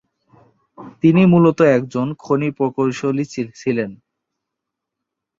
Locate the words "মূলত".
1.25-1.59